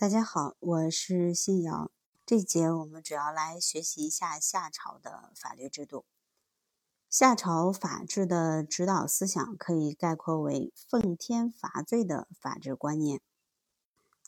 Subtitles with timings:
[0.00, 1.90] 大家好，我是信瑶。
[2.24, 6.04] 这节我们主要来学习一下夏朝的法律制度。
[7.10, 13.20] 夏朝法治的指导思想可以概括为奉天伐罪的法治观念。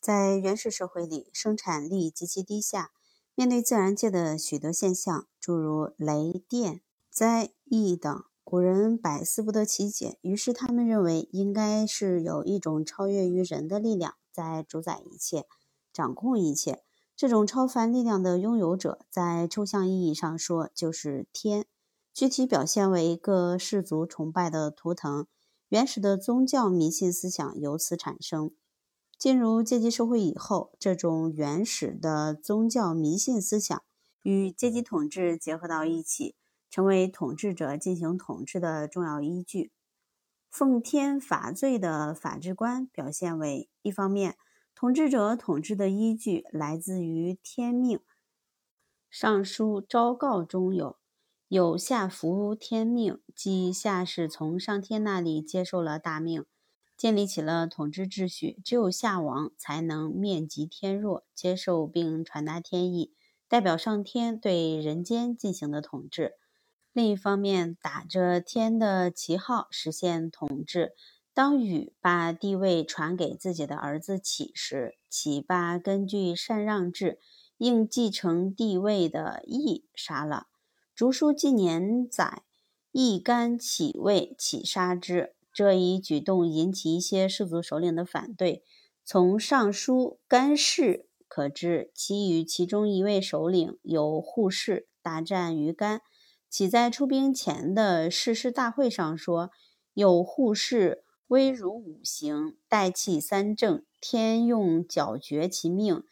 [0.00, 2.90] 在原始社会里，生产力极其低下，
[3.36, 10.18] 面对自然界的许多现象，诸如雷电、灾异等，古人百思不得其解。
[10.22, 15.46] 于是他们认为，应该是有一种超越于人的力量在主宰一切。
[15.92, 16.82] 掌控一切，
[17.16, 21.66] 这种超凡力量的拥有者，在抽象意义上说就是天，
[22.14, 25.26] 具体表现为各氏族崇拜的图腾。
[25.68, 28.50] 原始的宗教迷信思想由此产生。
[29.18, 33.82] 进入阶级社会以后，这种原始的宗教迷信思想
[34.22, 36.34] 与阶级统治结合到一起，
[36.70, 39.72] 成为统治者进行统治的重要依据。
[40.50, 44.36] 奉天伐罪的法治观表现为一方面。
[44.80, 47.98] 统治者统治的依据来自于天命，
[49.10, 50.96] 《尚书昭告》中有
[51.48, 56.46] “有下服天命”，即下是从上天那里接受了大命，
[56.96, 58.58] 建立起了统治秩序。
[58.64, 63.12] 只有下王才能面及天弱，接受并传达天意，
[63.48, 66.36] 代表上天对人间进行的统治。
[66.94, 70.94] 另一方面，打着天的旗号实现统治。
[71.42, 77.18] 当禹把帝位传给自己的儿子启时，启把根据禅让制
[77.56, 80.48] 应继承帝位的羿杀了。
[80.94, 82.42] 竹书纪年载，
[82.92, 85.34] 羿干启位，启杀之。
[85.50, 88.62] 这一举动引起一些氏族首领的反对。
[89.02, 96.02] 从尚书干氏可知，其与其中一位首领有互氏大战于干。
[96.50, 99.50] 启在出兵前的誓师大会上说
[99.94, 106.02] ：“有互氏。”威如五行，代气三正，天用绞绝其命。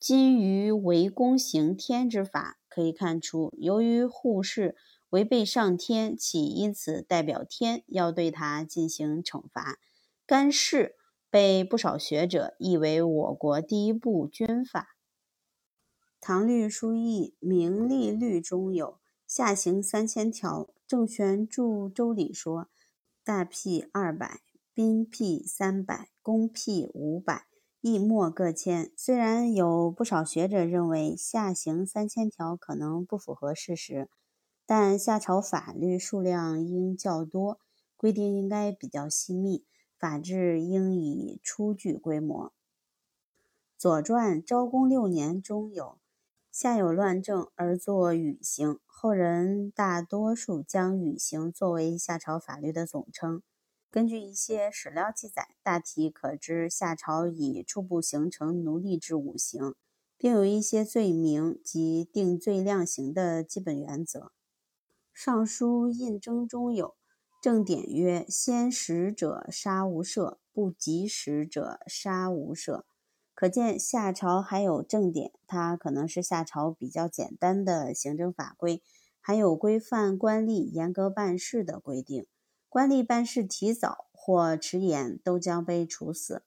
[0.00, 4.74] 今于为公行天之法，可以看出，由于护士
[5.10, 9.78] 违背上天，岂因此代表天要对他进行惩罚。
[10.24, 10.96] 干氏
[11.28, 14.96] 被不少学者译为我国第一部军法。
[16.22, 20.70] 唐律疏议明历律中有下行三千条。
[20.86, 22.70] 郑玄注周礼说，
[23.22, 24.40] 大辟二百。
[24.74, 27.46] 兵辟三百，弓辟五百，
[27.80, 28.90] 役末各千。
[28.96, 34.08] 虽然有不少学者认为下行三千条可能不符合事实，
[34.66, 37.60] 但夏朝法律数量应较多，
[37.96, 39.64] 规定应该比较细密，
[39.96, 42.46] 法制应以初具规模。
[43.78, 46.00] 《左传·昭公六年》中有
[46.50, 53.40] “夏有乱政而作禹刑”，后人大多数将禹刑作为夏朝法律的总称。
[53.94, 59.76] 根据一些史料记载，大体可知夏朝已初步形成奴隶制五行，
[60.18, 64.18] 并有一些罪名及定罪量刑的基本原则。
[65.12, 66.96] 《尚书印征》中有
[67.40, 72.82] 正典曰：“先食者杀无赦，不及时者杀无赦。”
[73.32, 78.82] 可见夏朝还有正典，它可能是夏朝比较简单的行政法规，
[79.20, 82.26] 还有规范官吏严格办事的规定。
[82.74, 86.42] 官吏办事提早或迟延，都将被处死。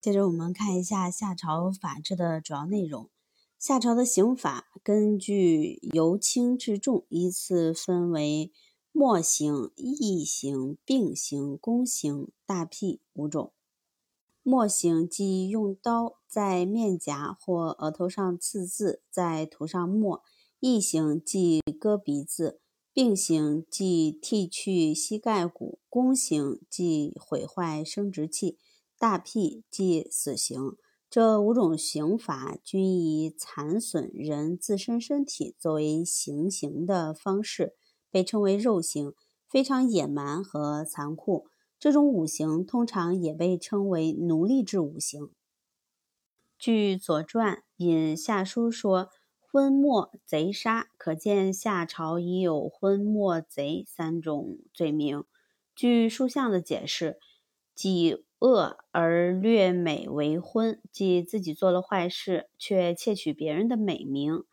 [0.00, 3.10] 接着，我们看一下夏朝法制的主要内容。
[3.58, 8.52] 夏朝的刑法根据由轻至重依次分为
[8.92, 13.52] 墨刑、役刑、并刑、宫刑、大辟五种。
[14.44, 20.22] 墨刑即用刀在面颊或额头上刺字，再涂上墨；
[20.60, 22.60] 役刑即割鼻子。
[22.92, 28.58] 并刑即剃去膝盖骨，宫刑即毁坏生殖器，
[28.98, 30.76] 大辟即死刑。
[31.08, 37.76] 这五种刑罚均以残损人自身身体作为行刑的方式，
[38.10, 39.14] 被称为肉刑，
[39.48, 41.46] 非常野蛮和残酷。
[41.78, 45.30] 这种五刑通常也被称为奴隶制五刑。
[46.58, 49.10] 据《左传》引夏书说。
[49.52, 55.24] 昏墨贼杀，可见夏朝已有昏墨贼三种罪名。
[55.74, 57.18] 据书相的解释，
[57.74, 64.44] 己恶而略美为昏，即自己做了坏事，却窃取别人的美名；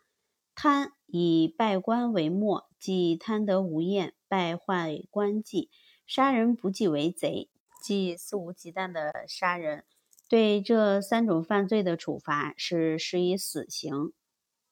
[0.56, 5.68] 贪以败官为末，即贪得无厌，败坏官纪；
[6.08, 7.48] 杀人不计为贼，
[7.80, 9.84] 即肆无忌惮的杀人。
[10.28, 14.12] 对这三种犯罪的处罚是施以死刑。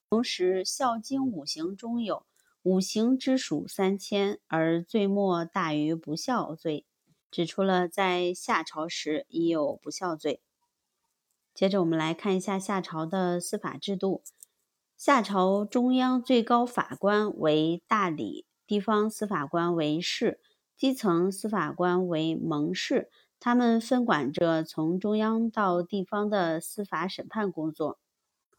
[0.09, 2.25] 同时，《孝经》五行中有
[2.63, 6.85] 五行之属三千，而罪莫大于不孝罪，
[7.29, 10.41] 指出了在夏朝时已有不孝罪。
[11.53, 14.23] 接着我们来看一下夏朝的司法制度。
[14.95, 20.39] 夏朝中央最高法官为大理，地方司法官为士，
[20.77, 23.11] 基层司法官为蒙氏。
[23.41, 27.99] 他们分管着从中央到地方的司法审判工作。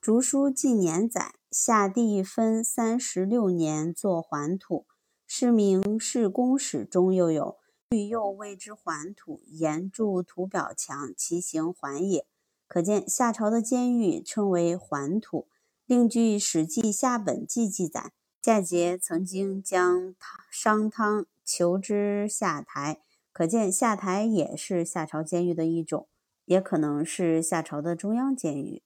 [0.00, 4.86] 竹书纪年载，夏帝分三十六年作还土，
[5.26, 7.56] 是名是公史中又有
[7.90, 12.24] “欲又谓之还土，言筑土表墙，其形还也”。
[12.68, 15.48] 可见夏朝的监狱称为还土。
[15.84, 20.14] 另据《史记·夏本纪》记载，夏桀曾经将
[20.48, 23.00] 商汤囚之下台，
[23.32, 26.06] 可见下台也是夏朝监狱的一种，
[26.44, 28.82] 也可能是夏朝的中央监狱。